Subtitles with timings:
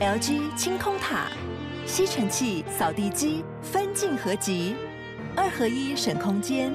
[0.00, 1.26] LG 清空塔，
[1.84, 4.74] 吸尘器、扫地机分镜合集，
[5.36, 6.72] 二合一省空间，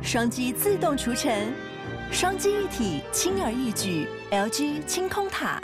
[0.00, 1.52] 双击自动除尘，
[2.12, 4.06] 双击一体轻而易举。
[4.30, 5.60] LG 清空塔。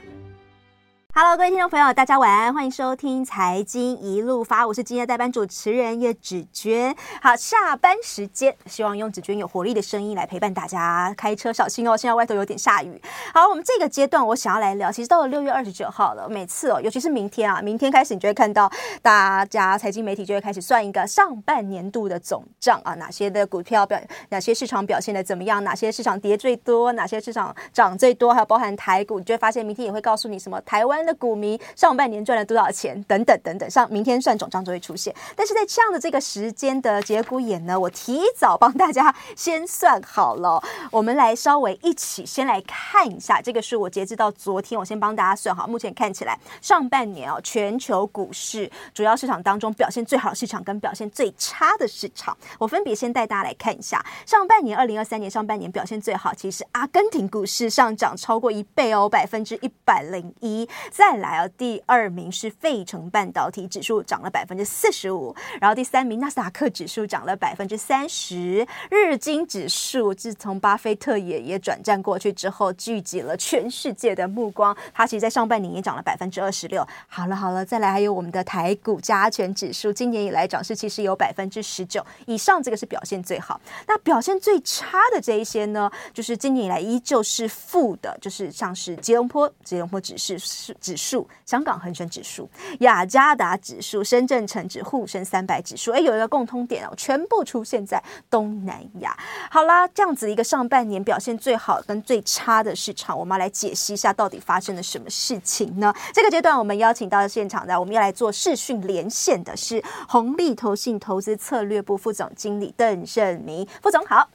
[1.17, 6.93] Hello，各位听众朋友，大家晚安，欢迎收听《财经一路发》，我是今天的代班主持人叶芷娟。
[7.23, 11.15] 好，下班时间，希望用芷娟有活力的声音来陪伴大家。
[11.17, 13.01] 开车小心哦，现在外头有点下雨。
[13.33, 18.69] 好，我们这个阶段我想要来聊，其实到了六月二十九号了，每次哦，尤其是明天啊，明天开始你就会看到
[19.01, 23.97] 大家财经媒体就会开始算一个上半年度的总账啊，哪些的股票表，
[24.31, 31.04] 哪些市场表现的怎么样，哪些市场跌最多，哪些市场涨最多，还有包含台股，你就会发现明天也会告诉你什么台湾。
[31.05, 32.95] 的股民上半年赚了多少钱？
[33.05, 35.15] 等等等等，上明天算总账就会出现。
[35.37, 40.63] 但是在这样的这个时间的节骨眼呢，我提早帮大家先算好了。
[40.91, 45.67] 我们来稍微一起先来看一下，这个是我截至到昨天，我先帮大家算好。
[45.67, 54.05] 目前看起来上半年哦，全球股市主要市场当中表现最好的市场跟表现最差的市场，我分别先带大家来看一下。
[54.27, 60.69] 上半年二零二三年上半年表现最好，其实阿根廷股市上涨超过一倍哦，百分之一百零一。
[60.97, 76.87] 再来啊，第二名是费城半导体指数涨了百分之四十五，然后第三名纳斯达克指数涨了百分之三十，日经指数自从巴菲特爷爷转战过去之后，聚集了全世界的目光，它其实在上半年也涨了百分之二十六。
[77.09, 83.61] 好了好了，再来还有我们的台股加权指数，今年以来涨势其实有百分之十九以上，这个是表现最好。
[83.89, 90.73] 那表现最差的这一些呢，就是今年以来依旧是负的，就是像是吉隆坡吉隆坡指数是。
[90.85, 92.47] 指数、香港恒生指数、
[92.81, 99.17] 雅加达指数、深圳成指、沪深三百指数，哎，有一个共通点哦，全部出现在东南亚。
[99.51, 105.91] 好啦，这样子一个上半年表现最好跟最差的市场，我们要来解析一下到底发生了什么事情呢？
[106.13, 114.29] 这个阶段，我们邀请到现场的，我们要来做视讯连线的是红利投信投资策略部副总经理邓胜明副总好。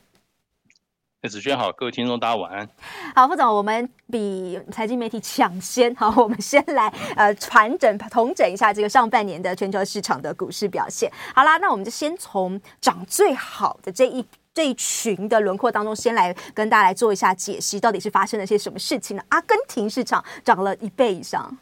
[1.28, 2.70] 芷娟好，各位听众大家晚安。
[3.14, 6.88] 好，副总，我们比财经媒体抢先，好，我们先来
[7.18, 11.12] 呃传整统整一下这个上半年的全球市场的股市表现。
[11.36, 19.24] 好啦，那我们就先从涨最好的这一这一群的轮廓当中，先来跟大家来做一下解析，到底是发生了些什么事情呢？
[19.28, 21.58] 阿根廷市场涨了一倍以上，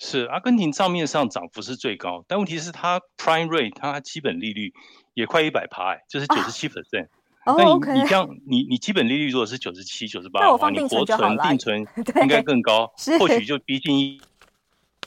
[0.00, 4.72] 是阿根廷账面上涨幅是最高，但问题是它 prime rate 它基本利率
[5.14, 7.06] 也快一百趴，就是九十七 percent。
[7.46, 7.92] 那你、oh, okay.
[7.92, 11.86] 你这样，你你基本利率如果是九十七、九十八的话，你活存定存
[12.22, 14.20] 应该更高，或许就逼近一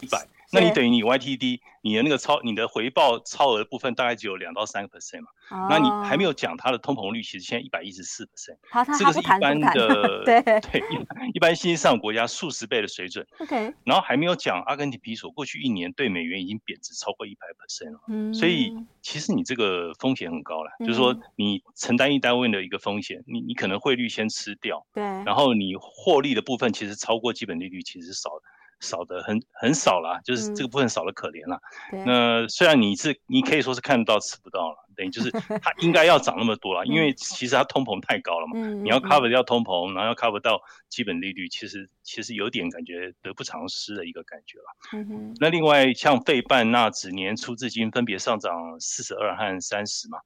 [0.01, 0.25] 一百。
[0.51, 5.69] 那你等于你 YTD 你的那个超你的回报超额部分大概只有两到三个 percent 嘛，oh.
[5.69, 13.25] 那你还没有讲它的通膨率，其实现在一百一十四 percent，这个是 一般的对对一一般新兴市场国家数十倍的水准。
[13.39, 28.43] OK，然后还没有讲阿根廷比索过去一年对美元已经贬值超过一百 percent 了，嗯，所以其实你这个风险很高了，嗯，就是说你承担一单位的一个风险，你你可能汇率先吃掉，对，然后你获利的部分其实超过基本利率其实是少的。
[28.79, 31.59] 少的很很少啦，就是这个部分少的可怜啦。
[31.91, 38.53] 嗯、那虽然你是你可以说是看得到吃不到了，等于就是 它应该要涨那么多了，因为其实它通膨太高了嘛。
[38.55, 44.65] 嗯、你要 cover 掉通膨，然后要 cover 到基本利率，其实其实有点感觉得不偿失的一个感觉了。
[44.93, 45.35] 嗯哼。
[45.39, 50.19] 那另外像费半纳指年初至今分别上涨四十二和三十嘛，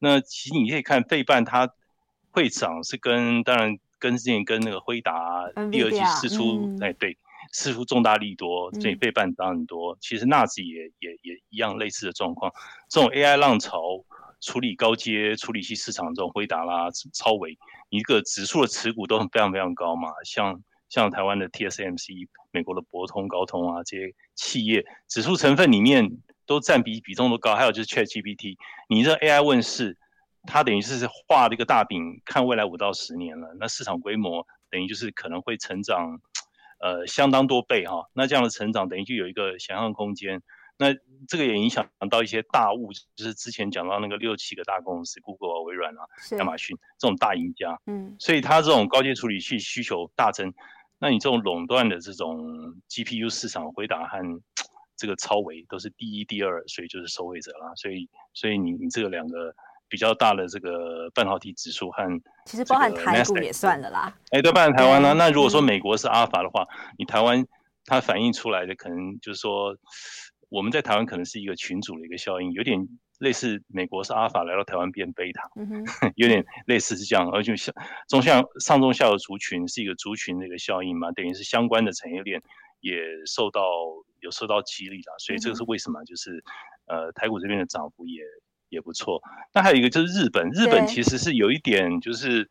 [0.00, 1.68] 那其实你可以看费半它
[2.30, 7.18] 会涨是跟当然跟之前跟那个辉达第二季试出哎对。
[7.52, 9.94] 似乎重大利多，所以费半涨很多。
[9.94, 12.52] 嗯、其实纳指也也也一样类似的状况。
[12.88, 13.80] 这种 AI 浪潮
[14.40, 17.56] 处理高阶处理器市场，这种辉达啦、超微，
[17.88, 20.10] 一个指数的持股都很非常非常高嘛。
[20.24, 27.54] 像像台湾的 TSMC、美国的博通、高通啊这些企业，指数成分里面都占比比重都高。
[27.54, 28.56] 还有就是 ChatGPT，
[28.88, 29.96] 你这 AI 问世，
[30.42, 33.56] 它等于是画了一个大饼，看未来五到十年了。
[33.58, 36.20] 那市场规模等于就是可能会成长。
[36.78, 40.42] 呃，相当多倍哈，那这样的成长等于就有一个想象空间。
[40.78, 40.92] 那
[41.26, 46.02] 这个也影响到一些大物，就是之前讲到那个六七个大公司，Google 啊、微软啊、
[46.38, 47.80] 亚马逊这种大赢家。
[47.86, 50.52] 嗯，所以它这种高阶处理器需求大增，
[50.98, 54.18] 那你这种垄断的这种 GPU 市场，回答和
[54.96, 57.72] 这个超维都是第一、第二，所以就是受惠者啦。
[57.76, 59.54] 所以，所以你你这个两个。
[59.88, 62.02] 比较大的这个半导体指数和
[62.44, 64.12] 其实包含台股也算了啦。
[64.30, 65.14] 哎，对，包含台湾呢。
[65.14, 67.46] 那如果说美国是阿尔法的话，嗯、你台湾
[67.84, 69.76] 它反映出来的可能就是说，
[70.48, 72.88] 我们在台湾可能是一个群组的一个效应，有点
[73.18, 75.84] 类似美国是阿尔法来到台湾变贝塔，嗯、
[76.16, 77.30] 有点类似是这样。
[77.30, 77.74] 而且像
[78.08, 82.42] 中下上中下游族群是一个族群的一个效应嘛，等于是相关的产业链
[82.80, 82.94] 也
[83.24, 83.62] 受到
[84.20, 86.04] 有受到激励了，所以这个是为什么？
[86.04, 86.42] 就是
[86.86, 88.22] 呃台股这边的涨幅也
[88.68, 89.22] 也不错。
[89.54, 92.50] 那还有一个就是日本，日本其实是有一点就是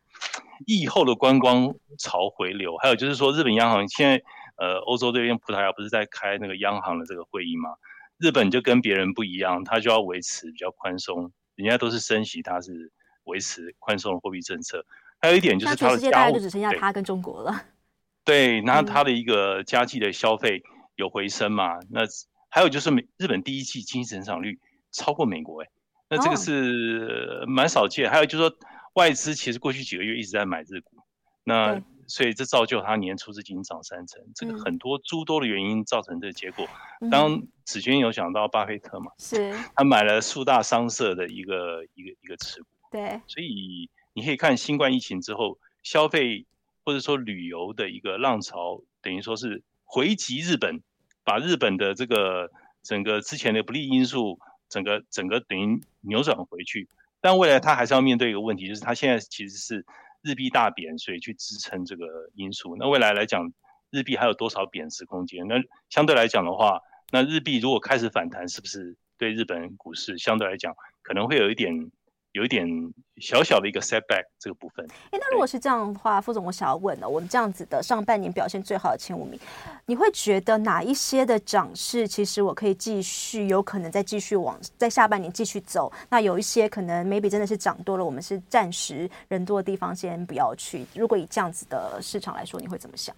[0.66, 4.22] 疫后的观光潮回流，还有就是说日本央行现在
[4.56, 7.70] 呃欧洲这边葡萄牙不是在开那个央行的这个会议吗？
[8.18, 12.90] 日本就跟别人不一样，他就要维持比较宽松，人家都是升息，他是
[13.24, 14.86] 维持宽松的货币政策。
[15.20, 17.54] 还有一点就是他的，全世界大概就只剩下他跟中国了。
[18.24, 20.62] 对，那他的一个家计的消费
[20.96, 21.78] 有回升嘛？
[21.78, 22.00] 嗯、那
[22.48, 24.58] 还有就是美日本第一季经济增长率
[24.90, 25.68] 超过美国，哎，
[26.08, 28.08] 那这个是蛮少见。
[28.08, 28.56] 哦、还有就是说
[28.94, 30.96] 外资其实过去几个月一直在买日股，
[31.44, 31.82] 那。
[32.08, 36.64] 所以这造就它年初是仅涨三成，这个很多诸多的原因造成这个结果。
[37.00, 42.68] 嗯、当子君有讲到巴菲特嘛，是，他买了数大商社的一个一个一个持股。
[42.92, 46.46] 对，所以你可以看新冠疫情之后，消费
[46.84, 50.80] 或者说旅游的一个浪潮，等于说是回击日本，
[51.24, 52.52] 把日本的这个
[52.84, 54.38] 整个之前的不利因素，
[54.68, 56.88] 整个整个等于扭转回去。
[57.20, 59.84] 但未来它还是要面对一个问题，就是它现在其实是。
[60.22, 62.04] 日币大贬，所以去支撑这个
[62.34, 62.74] 因素。
[62.76, 63.52] 那未来来讲，
[63.90, 65.46] 日币还有多少贬值空间？
[65.46, 65.54] 那
[65.88, 66.80] 相对来讲的话，
[67.12, 71.92] 那日币如果开始反弹，是不是对日本股市相对来讲可能会有一点？
[72.36, 72.68] 有一点
[73.16, 74.86] 小小的一个 setback 这个部分。
[75.10, 79.40] 哎，那如果是这样的话，副总，我想要问了，我们这样子的上半年表现最好的前五名，
[79.86, 85.90] 你会觉得哪一些的涨势，其实我可以继续，有可能再继续往在下半年继续走？
[86.10, 90.84] 那有一些可能 maybe 真的是涨多了，我们是暂时人多的地方先不要去。
[90.94, 93.16] 如果以这样子的市场来说，你会怎么想？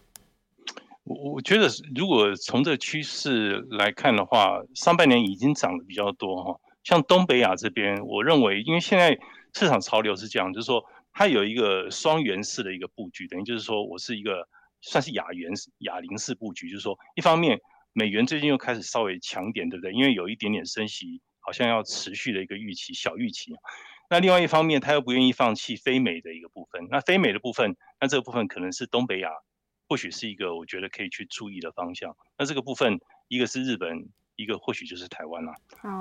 [1.03, 1.67] 我我觉得，
[1.97, 6.61] 如果从这个趋势来看的话，上半年已经涨得比较多哈。
[6.89, 9.19] 像东北亚这边，我认为，因为现在
[9.53, 10.83] 市场潮流是这样，就是说
[11.13, 14.49] 它有一个双元式的一个布局，等于就是说我是一个
[14.81, 17.61] 算是亚元亚零式布局，就是说一方面
[17.93, 19.93] 美元最近又开始稍微强点，对不对？
[19.93, 23.53] 因为有一点点升息，好像要持续的一个预期，小预期。
[24.09, 26.89] 那另外一方面，他又不愿意放弃非美的一个部分。
[26.91, 29.29] 那非美的部分，那这个部分可能是东北亚，
[29.87, 32.17] 或许是一个我觉得可以去注意的方向。
[32.39, 32.99] 那这个部分，
[33.29, 34.09] 一个是日本。
[34.39, 35.53] 一个或许就是台湾了。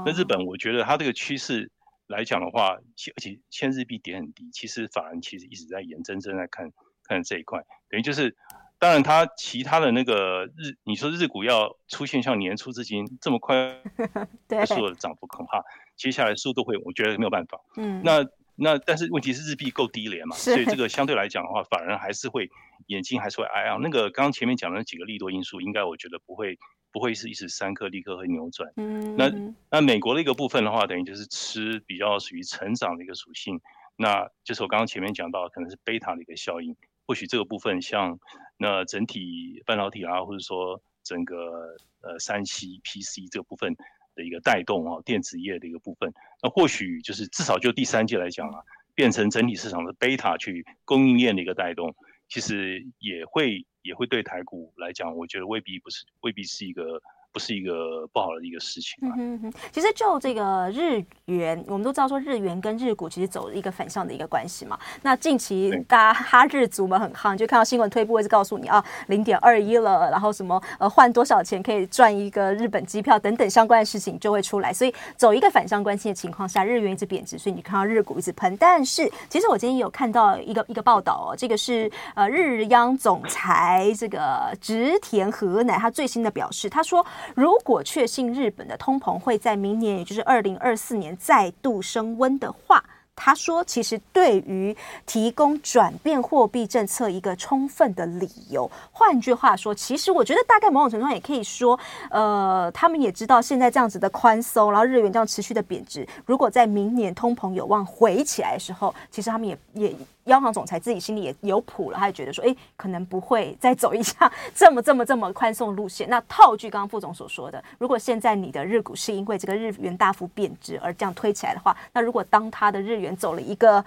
[0.05, 1.71] 那日本，我觉得它这个趋势
[2.05, 6.71] 来讲的话，而且现日币跌很低，其实法人其实一直在眼睁睁在看
[7.03, 7.59] 看这一块。
[7.89, 8.37] 等于就是，
[8.77, 13.81] 当然它其他的那个日，你说日股要出现像年初至今这么快
[14.67, 15.63] 速的涨幅，恐怕
[15.95, 17.59] 接下来速度会，我觉得没有办法。
[17.75, 18.01] 嗯。
[18.03, 18.23] 那
[18.57, 22.49] 那但是问题是日币够低廉嘛，所以这个相对来讲的话，法人还是会
[22.87, 26.57] 眼睛还是会挨啊，那个刚刚前面讲的那几个利多因素，应该我觉得不会。
[26.89, 28.71] 不会是一时三刻立刻会扭转。
[28.77, 29.31] 嗯，那
[29.69, 33.59] 那美国的一个部分的话，等于就是吃比较属于成长的一个属性。
[33.97, 36.75] 那就是我刚刚前面讲到，可能是贝塔的一个效应。
[37.05, 38.17] 或许这个部分像
[38.57, 43.75] 那整体半导体啊，或者说整个呃三 C PC 这个部分
[44.17, 48.59] 的一个带动啊，电子业的一个部分，那或许就是至少就第三季来讲啊，
[48.93, 51.95] 变成整体市场的贝塔去供应链的一个带动，
[52.27, 53.65] 其实也会。
[53.83, 57.01] 也会对台股来讲，我觉得未必不是，未必是一个。
[57.33, 58.97] 不是一个不好的一个事情。
[59.01, 64.79] 嗯哼哼，其实就这个日元，我们都知道说日元跟日股其实走一个反向的一个关系嘛。
[65.01, 74.71] 那近期大家哈日族们很夯，就看到新闻推播会是告诉你啊，零点二一了，然后什么呃换多少钱可以赚一个日本机票等等相关的事情就会出来。
[74.71, 78.55] 所以走一个反向关系的情况下，日元一直贬值，所以你看到日股一直喷。
[78.55, 87.05] 但是其实我今天有看到一个一个报道哦，这个是呃日央总裁这个植田和乃他最新的表示，他说。
[87.35, 92.83] 如果确信日本的通膨会在明年，也就是二零二四年再度升温的话，
[93.15, 98.69] 他说，其实对于提供转变货币政策一个充分的理由。
[98.91, 101.79] 换句话说，其实我觉得大概某种程度上也可以说，
[102.11, 109.95] 呃，他们也知道现在这样子的宽松，然后日元这样持续的贬值，如果在明年通膨有望回起来的时候，其实他们也也。
[110.27, 116.07] 央行总裁自己心里也有谱了，他也觉得说，哎，可能不会再走一下 这么这么这么宽松路线。
[116.09, 123.83] 那套句刚刚副总所说的，如果现在你的日股是因为这个日元大幅贬值而这样推起来的话，那如果当它的日元走了一个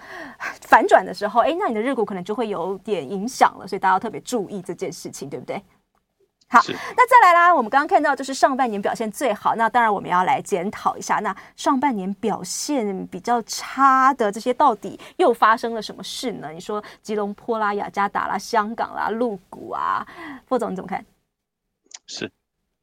[0.61, 3.67] 反转的时候，哎，那你的日股可能就会有点影响了。
[3.67, 5.61] 所以大家要特别注意这件事情，对不对？
[6.51, 7.55] 好，那再来啦。
[7.55, 16.51] 我们刚刚看到就是上半年表现最好，那当然我们要来检讨一下，那上半年表现比较差的这些到底又发生了什么事呢？
[16.51, 20.05] 你说吉隆坡啦、雅加达啦、香港啦、陆谷啊，
[20.45, 21.05] 副总你怎么看？
[22.05, 22.29] 是，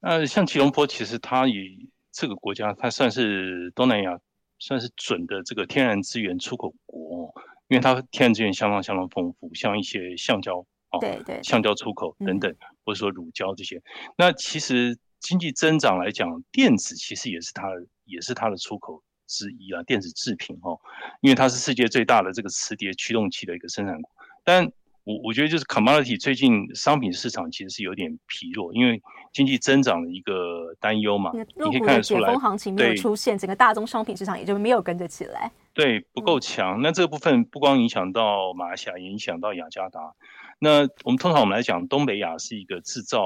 [0.01, 4.19] 呃，像吉隆坡，其实它以这个国家，它算是东南亚
[4.59, 7.35] 算是准的这个天然资源出口国，
[7.69, 10.65] 因为它天然资源相当相当丰富，像一些橡胶。
[10.91, 12.57] 哦，对对，橡胶出口等等，嗯、
[12.89, 13.83] 或者说乳胶这些，
[14.17, 17.69] 那其实经济增长来讲，电子其实也是它
[18.07, 20.81] 也是它的出口之一啊，电子制品哦，
[21.21, 24.11] 因为它是世界最大的这个磁碟驱动器的一个生产国。
[24.43, 24.73] 但
[25.09, 29.01] 我我觉得就是 commodity 最近商品市场其实是有点疲弱，因为
[29.33, 35.51] 经济增长的一个担忧嘛，你可以看得出来，解封行情没有出现，整个大宗商品市场也就没有跟着起来。
[35.73, 36.83] 对，不够强。
[36.83, 40.13] 那这个部分不光影响到马来西亚，也影响到雅加达。
[40.59, 43.23] 那我们通常我们来讲，东北亚是一个制造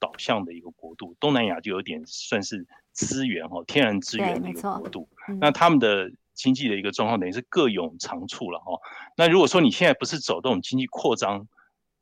[0.00, 5.06] 导向的一个国度，东南亚就有点算是资源哈，天然资源的一个国度。
[5.40, 8.80] 那他们的经济的一个状况等于是各有长处了哈。
[9.16, 11.48] 那如果说你现在不是走这种经济扩张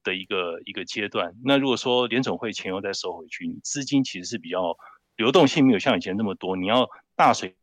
[0.05, 4.76] 的一个一个阶段，那如果说联总会钱又再收回去，你资金其实是比较
[5.16, 7.57] 流动性没有像以前那么多，你要大水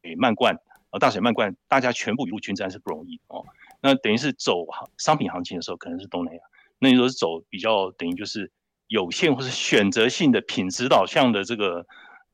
[0.00, 0.56] 给漫灌。
[0.92, 3.42] 呃，大水漫灌，大家全部雨露均沾是不容易哦。
[3.80, 4.66] 那等于是走
[4.98, 6.40] 商品行情的时候，可能是东南亚。
[6.78, 8.52] 那你说是走比较等于就是
[8.88, 11.86] 有限或是选择性的品质导向的这个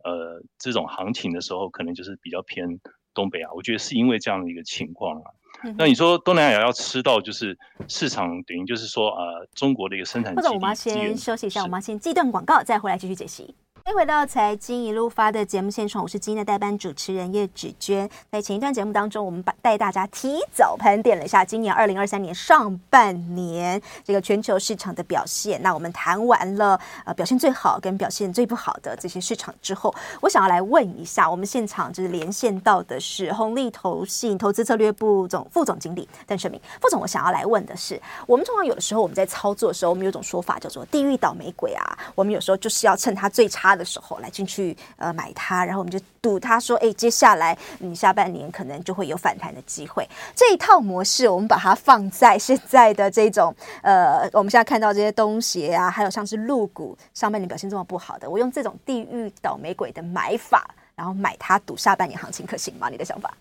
[0.03, 2.81] 呃这种行情的时候，可能就是比较偏
[3.19, 3.49] 东北亚。
[3.53, 5.31] 我觉得是因为这样的一个情况啊。
[5.65, 7.59] 嗯、那你说东南亚要吃到就是
[7.89, 13.53] 市场等于就是说呃中国的一个生产，或者我们要先休息一下，我们要先记段广告，再回来继续解析。
[13.89, 18.07] 欢迎回到财经一路发的节目现场，我是今天的代班主持人叶芷娟。
[18.31, 25.63] 在前一段节目当中，我们把带大家提早盘点了一下今年二零二三年上半年这个全球市场的表现。
[25.63, 37.01] 那我们谈完了呃表现最好跟表现最不好的这些市场之后，我想要来问一下，我们现场就是连线到的是红利投信投资策略部总副总经理邓胜铭副总。
[37.01, 50.07] 我想要来问的是，我们通常有的时候我们在操作的时候，我们有种说法叫做“地狱倒霉鬼”啊，我们有时候就是要趁它最差的时候来进去呃买它，然后我们就赌它说，哎，接下来你下半年可能就会有反弹的机会。
[50.35, 62.89] 这一套模式，我们把它放在现在的这种呃，我们现在看到这些东西啊，还有像是露股上半年表现这么不好的，我用这种地狱倒霉鬼的买法，然后买它赌下半年行情可行吗？
[62.91, 63.33] 你的想法？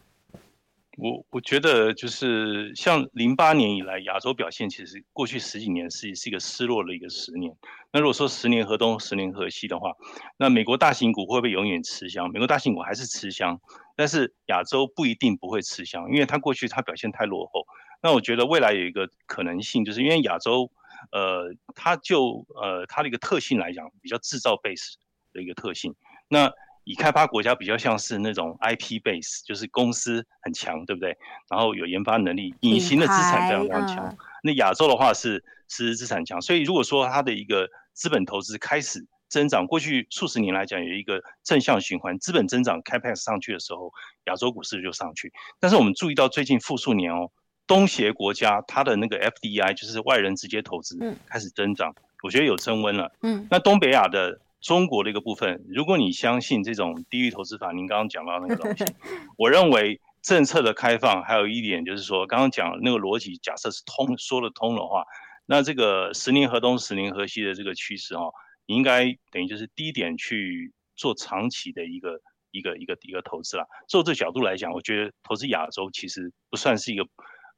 [0.98, 7.56] 我我觉得就是像零八年以来，亚洲表现其实过去十几年是是一个失落的一个十年。
[7.94, 9.94] 那如果说十年河东，十年河西的话，
[10.38, 12.32] 那美国大型股会不会永远吃香？
[12.32, 13.62] 美国大型股还是吃香，
[13.96, 17.68] 但是亚洲不一定不会吃香，因为它过去它表现太落后。
[18.02, 20.72] 那我觉得未来有一个可能性，就是因为亚洲，
[21.12, 24.96] 呃，它就呃它的一个特性来讲，比较制造 base
[25.32, 25.94] 的一个特性。
[26.28, 26.52] 那
[26.88, 31.18] 已开发国家比较像是那种 IP base，就是公司很强，对不对？
[31.50, 34.08] 然后有研发能力，隐形的资产非常非常强。
[34.08, 43.92] 嗯、那亚洲的话是实质资产强，所以如果说它的一个资本投资开始增长，过去数十年来讲有一个正向循环，资本增长 Capex 上去的时候，
[44.28, 45.34] 亚洲股市就上去。
[45.60, 47.30] 但是我们注意到最近复数年哦，
[47.68, 53.12] 东协国家它的那个 FDI 就是外人直接投资开始增长，嗯、我觉得有升温了。
[53.24, 54.40] 嗯，那东北亚的。
[54.60, 58.84] 中国的一个部分，如果你相信这种地域投资法，您刚刚讲到那个东西，
[59.38, 65.06] 我认为政策的开放还有一点就是说，刚刚讲那个逻辑，假设是通说得通的话，
[65.46, 68.32] 那这个十年河东十年河西的这个趋势哈，
[68.66, 72.20] 你应该等于就是低点去做长期的一个
[72.52, 73.66] 一个一个一个投资啦。
[73.88, 77.08] 从这个角度来讲，我觉得投资亚洲其实不算是一个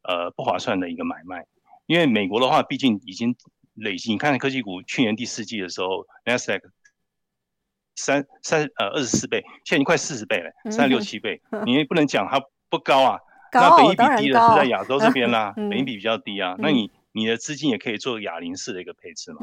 [0.04, 1.46] 呃不划算的一个买卖，
[1.88, 3.36] 因为美国的话毕竟已经
[3.74, 6.62] 累积，你看科技股去年第四季的时候，NASDAQ
[8.02, 13.20] 三三呃二十四倍，现在已经快四十倍了，三十六七倍，嗯、你也不能讲它不高啊。
[13.52, 16.54] 高那本益比低的是在亚洲这边啦， 嗯、本益比比较低啊。
[16.54, 19.40] 嗯、那你你的资金也可以做哑铃式的一个配置嘛，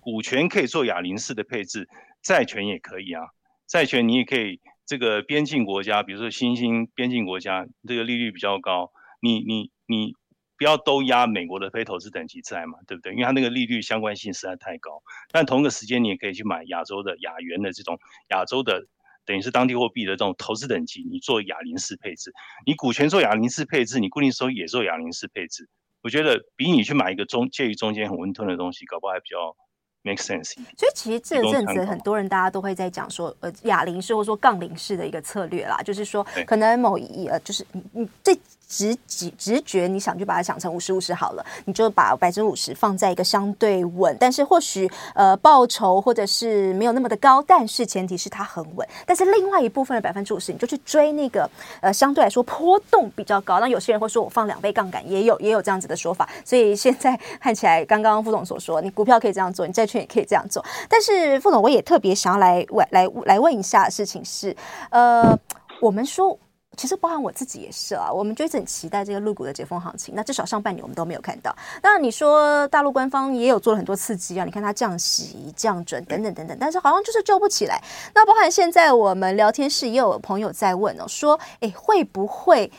[0.00, 1.88] 股权可以做哑铃式的配置，
[2.22, 3.22] 债权也可以啊。
[3.66, 10.14] 债权你也可以这个边境国家，比如说新兴边境国家，这个利率比较高，你你你。
[10.56, 13.12] 你不要都压美国的非投资等级债嘛，对不对？
[13.12, 15.02] 因为它那个利率相关性实在太高。
[15.30, 17.98] 但同一个时间，你也可以去买亚洲的亚元的这种
[18.30, 18.86] 亚洲的，
[19.26, 22.32] 等于是当地货币的这种投资等级，你做亚林式配置，
[22.64, 25.68] 你股权做亚林式配置，你固定收益也做亚林式配置。
[26.02, 29.54] 我觉得比你去买一个中介于中间很温吞的东西，搞不好还比较
[30.02, 30.54] make sense。
[30.54, 38.34] 所以其实这阵子很多人大家都会在讲说，呃，哑铃式或者说杠铃式的一个策略啦，就是说可能某一呃，就是你你最。
[38.68, 48.86] 直直直觉，你想就把它想成五十五十好了，你就把百分之五十放在一个相对稳，但是或许呃报酬或者是没有那么的高，但是前提是它很稳。
[49.06, 51.48] 但是另外一部分的百分之五十，你就去追那个
[51.80, 53.60] 呃相对来说波动比较高。
[53.60, 56.28] 那有些人会说我放两倍杠杆，也有也有这样子的说法。
[56.44, 60.64] 所以现在 看起来，刚刚副总所说，你股票可以这样做，你债券也可以这样做。
[60.88, 64.54] 但是副总，我也特别想要来问来来问一下事情是，
[64.90, 65.38] 呃，
[65.80, 66.36] 我们说。
[66.76, 70.14] 其实包含我自己也是啊，我们就一直很期待这个陆股的解封行情。
[70.14, 71.54] 那至少上半年我们都没有看到。
[71.82, 77.82] 那你说大陆官方也有做了很多刺激啊，你看它降息、降准等等等等，但是好像就是救不起来。
[78.14, 82.70] 那包含现在我们聊天室也有朋友在问哦，说哎会不会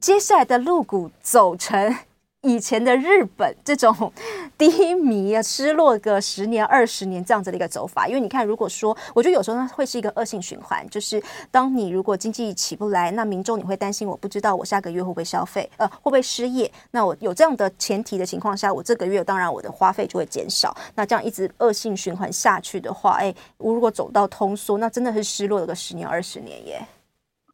[0.00, 1.96] 接下来的陆股走成？
[2.42, 4.12] 以前的日本这种
[4.56, 16.70] 低迷啊、失落个十年、二十年这样子的一个走法，因为你看，如果说，我觉得有时候呢会是一个恶性循环，就是当你如果经济起不来，那民众你会担心，我不知道我下个月会不会消费，呃，会不会失业？
[16.92, 20.76] 那我有这样的前提的情况下，我这个月当然我的花费就会减少。
[20.94, 26.86] 那这样一直恶性循环下去的话，哎，我如果走到通缩，那真的是失落了个十年、二十年耶。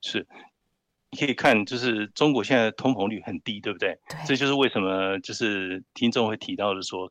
[0.02, 0.26] 是。
[1.12, 3.98] 你可以看，就是中国现在通膨率很低，对不对？
[4.08, 4.18] 对。
[4.26, 7.06] 这就是为什么，就是听众会提到的说，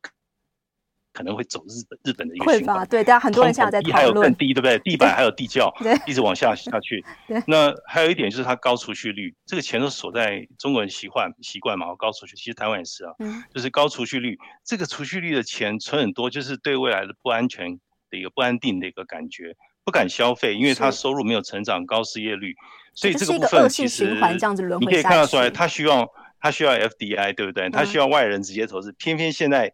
[1.12, 2.84] 可能会走日本日本的一个循环。
[2.88, 3.96] 对，大家很多人现在在讨论。
[3.96, 4.76] 还有更低，对不对？
[4.80, 5.72] 地板还有地窖，
[6.04, 7.04] 一直往下下去。
[7.46, 12.34] 那还有一点就是它高储蓄率，这个钱都锁在中国人习惯习惯嘛，高储蓄。
[12.34, 17.78] 其实台湾也是啊，嗯、就是高储蓄率，这个储蓄率的钱存很多，就是对未来的不安全
[18.10, 19.54] 的一个不安定的一个感觉。
[19.84, 22.54] 不敢消费，因为他收入没有成长，高失业率，
[22.94, 24.14] 所以这个部分其实
[24.80, 26.06] 你可以看得出来，他需要
[26.40, 27.70] 他需要 FDI，对不对？
[27.70, 29.72] 他需要外人直接投资，偏偏现在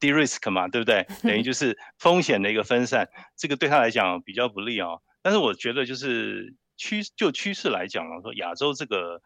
[0.00, 1.06] de-risk 嘛，对不对？
[1.22, 5.02] 等于 就是风险的一个分散，这个对他来讲比较不利哦。
[5.20, 9.20] 但是我觉得就是趋就趋势来讲啊，说亚洲这个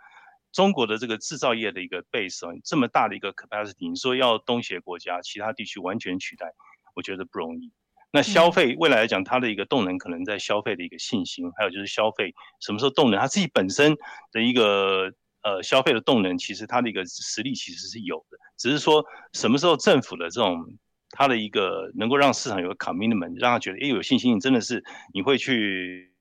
[0.51, 6.53] 中国的这个制造业的一个 base 这么大的一个 capacity，你说要东协国家其他地区完全取代，
[6.95, 7.71] 我觉得不容易。
[8.13, 13.97] 那消费未来来讲，它的一个动能可能在消费的一个信心，还有就是消费什么时候动能，它自己本身
[14.31, 15.11] 的一个
[15.43, 19.03] 呃消费的动能，其实它的一个实力其实是有的，只是说
[19.33, 20.63] 什么时候政府的这种
[21.11, 26.13] 它的一个能够让市场有个 commitment，让他觉得哎有信心，你真的是你会去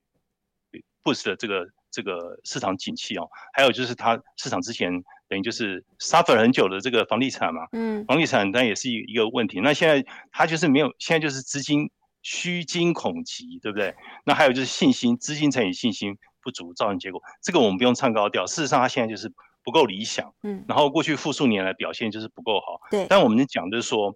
[1.04, 5.04] boost 的这个这个市场景气哦，还有就是它市场之前。
[5.32, 9.62] 等于就是 suffer 很久的这个房地产嘛，嗯，房地产当然也是一一个问题。
[9.62, 11.90] 那现在它就是没有，现在就是资金
[12.22, 13.96] 虚惊恐急，对不对？
[14.26, 17.22] 那还有就是信心，资金乘以信心不足造成结果。
[17.42, 19.32] 这个我们不用唱高调，事实上它现在就是
[19.64, 20.66] 不够理想，嗯。
[20.68, 23.08] 然后过去复数年来表现就是不够好，对。
[23.08, 24.14] 但我们讲就是说，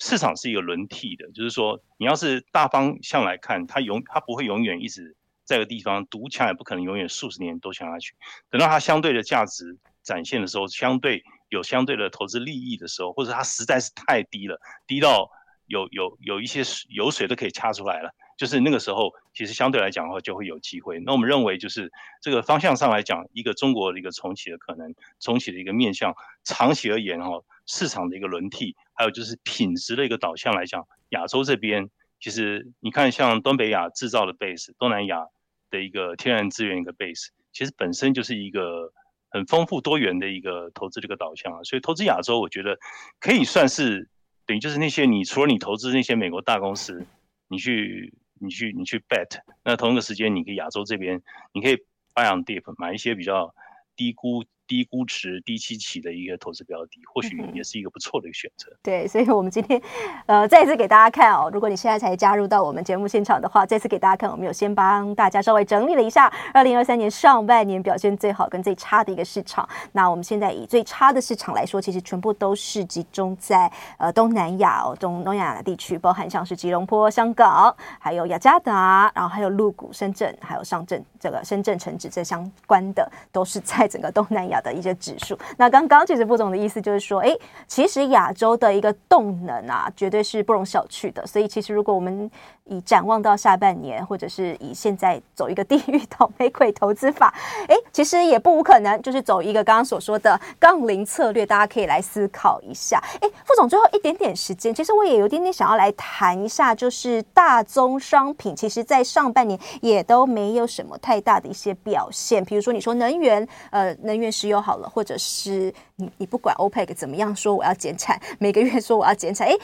[0.00, 8.16] 市场是一个轮替的，就是说你要是大方向来看，它永它不会永远一直在个地方独强，也不可能永远数十年都强下去。
[8.50, 9.78] 等到它相对的价值。
[10.06, 15.28] 展现的时候，相对有相对的投资利益的时候，或者它实在是太低了，低到
[15.66, 21.00] 有有有一些油水都可以掐出来了，就是那个时候，其实相对来讲的话就会有机会。
[21.00, 21.90] 那我们认为，就是
[22.22, 26.14] 这个方向上来讲，一个中国的一个重启的可能，重启的一个面向，
[26.44, 31.90] 长期而言哈，市场的一个轮替，还有就是品质的一个导向来讲，亚洲这边
[32.20, 35.26] 其实你看，像东北亚制造的 base，东南亚
[35.68, 38.92] 的一个天然资源一个 base，其实本身就是一个。
[39.36, 42.78] 很丰富多元的一个投资这个导向啊，所以投资亚洲，我觉得
[43.20, 44.08] 可以算是
[44.46, 47.06] 等于就是那些你除了你投资那些美国大公司，
[47.48, 51.20] 你去你去你去 bet，那同一个时间你可以亚洲这边
[51.52, 51.76] 你可以
[52.14, 53.54] buy on dip 买一些比较
[53.94, 54.42] 低估。
[54.66, 58.70] 低估值、低基期的一个投资标的，或许也是一个不错的一个选择。
[58.82, 59.80] 对，所以我们今天
[60.26, 69.68] 呃再次给大家看哦，如果你现在才加入到我们节目现场的话，再次给大家看，我们有先帮大家稍微整理了一下二零二三年上半年表现最好跟最差的一个市场。
[69.92, 84.55] 那我们现在以最差的市场来说，其实全部都是集中在呃东南亚哦，东东亚的地区，包含像是吉隆坡、香港，还有雅加达，然后还有陆股、深圳，还有上证这个深圳成指这相关的，都是在整个东南亚。
[84.60, 91.26] 的一些指数，那刚刚其实副总的意思就是说，哎，其实亚洲的一个动能啊，绝对是不容小觑的。
[91.26, 92.30] 所以，其实如果我们
[92.66, 97.32] 以展望到下半年，或者是以现在走一个地狱倒霉鬼投资法，
[97.68, 103.02] 哎，其实也不无可能，就是走一个刚刚所说的杠铃策略，大家可以来思考一下。
[103.20, 112.44] 哎，副总最后一点点时间，其实我也有点点想要来谈一下，就是大宗商品，其实在上半年也都没有什么太大的一些表现。
[112.44, 119.56] 比如说，你说能源，呃，能源石油好了，或者是你你不管 OPEC 怎么样说我要减产，每个月说我要减产，哎。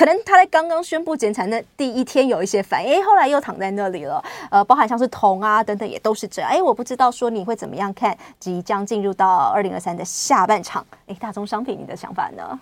[0.00, 4.24] 可能他在刚刚宣布减产的第一天有一些反应，后来又躺在那里了。
[4.50, 6.50] 呃，包含像是铜啊等等，也都是这样。
[6.50, 10.86] 哎，我不知道说你会怎么样看即将进入到二零二三的下半场。
[11.06, 12.58] 哎，大宗商品，你的想法呢？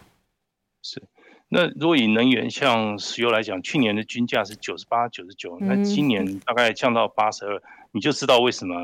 [0.82, 1.00] 是，
[1.48, 8.74] 那如果以能源像石油来讲，去年的均价是九十八、九十九，那今年大概降到八十二，你就知道为什么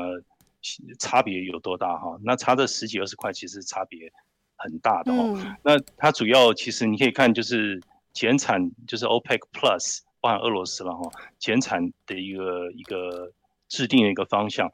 [0.97, 2.17] 差别有多大哈。
[2.23, 4.09] 那差这十几二十块，其实差别
[4.55, 5.33] 很大的哦。
[5.35, 7.81] 嗯、那它主要其实你可以看就是。
[8.15, 13.31] 减产就是 OPEC Plus，包含俄罗斯了哈，减产的一个一个
[13.67, 14.71] 制定的一个方向，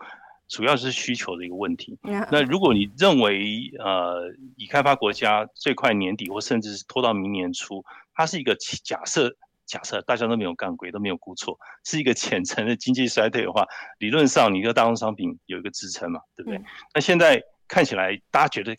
[0.47, 1.97] 主要是需求的一个问题。
[2.03, 13.65] 那如果你认为呃，已开发国家最快年底或甚至是拖到明年初，它是一个假设，假设大家都没有干鬼，都没有估错，是一个浅层的经济衰退的话，
[13.97, 16.61] 理论上你个大宗商品有一个支撑嘛，对不对？
[16.93, 18.75] 那现在看起来，大家觉得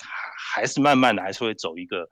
[0.54, 2.08] 还是慢慢的，还是会走一个。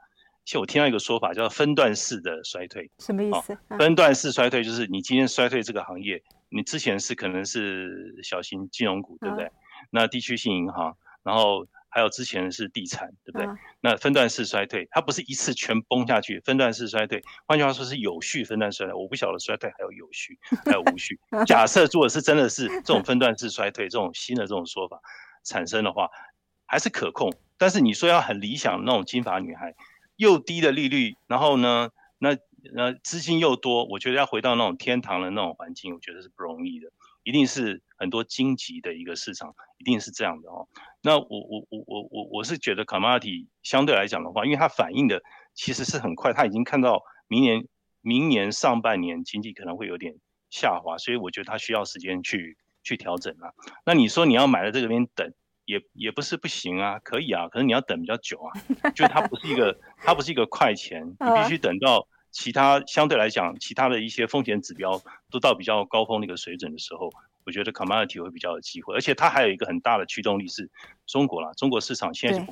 [0.50, 3.52] 其实我听到一个说法叫分段式的衰退，什么意思？
[3.68, 9.44] 哦、分段式衰退就是你今天衰退这个行业，你之前是可能是小型金融股，对不对？
[9.44, 9.52] 啊、
[9.90, 13.46] 那地区性银行，然后还有之前是地产，对不对？
[13.46, 18.92] 啊、那分段式衰退，它不是一次全崩下去，分段式衰退，换句话说是有序分段衰退。
[18.92, 21.16] 我不晓得衰退还有有序还有无序。
[21.46, 24.98] 假设如果是真的是这种分段式衰退，这种新的这种说法
[25.44, 26.10] 产生的话，
[26.66, 27.32] 还是可控。
[27.56, 29.76] 但是你说要很理想那种金发女孩。
[30.20, 32.36] 又低的利率，然后呢，那
[32.74, 40.68] 那资金又多，我觉得要回到那种天堂的那种环境，我觉得是不容易的，一定是很多荆棘的一个市场，一定是这样的哦。
[41.00, 45.22] 那我我我我我我是觉得 commodity 相对来讲的话，因为它反应的
[45.54, 47.66] 其实是很快，它已经看到明年
[48.02, 50.16] 明年上半年经济可能会有点
[50.50, 53.54] 下滑，所以我觉得它需要时间去去调整啊。
[53.86, 55.32] 那你说你要买在这边等？
[55.70, 58.50] 也也不是不行啊，可以啊，可是你要等比较久啊，
[58.94, 67.10] 就它不是一个， 它不是一个快钱，你必须等到其他相对来讲，其他的一些风险指标都到比较高峰的一个水准的时候，
[67.44, 70.68] 我觉得 commodity 会比较有机会，而且它还有一个很大的驱动力是
[71.06, 72.44] 中国啦，中国市场现在是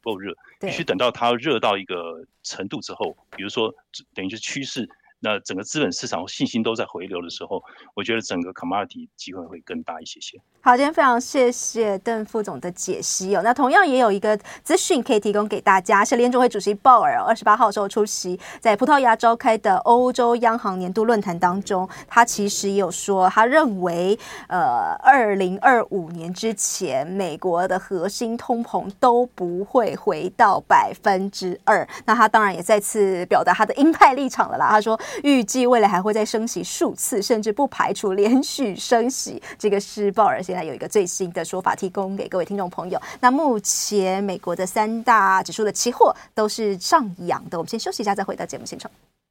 [0.00, 3.74] 不够热，必须等到它热到一个程度之后，比如说
[4.14, 4.88] 等于是趋势。
[5.24, 7.62] 那整个资本市场信心都在回流的时候，
[7.94, 10.38] 我觉得整个 commodity 机会会更大一些些。
[10.60, 13.40] 好，今天非常谢谢邓副总的解析哦。
[13.42, 31.86] 那同样也有一个资讯可以提供给大家，是联准会主席鲍尔二十八号时候出席在葡萄牙召开的欧洲央行年度论坛当中，他其实也有说，他认为呃，二零二五年之前，美国的核心通膨都不会回到百分之二。
[32.04, 35.00] 那他当然也再次表达他的鹰派立场了啦，他说。
[35.22, 39.42] 预计未来还会再升息数次，甚至不排除连续升息。
[39.58, 43.00] 这个是鲍尔现在有一个最新的说法，提供给各位听众朋友。
[43.20, 47.58] 那目前美国的三大指数的期货都是上扬的。
[47.58, 48.90] 我们先休息一下，再回到节目现场。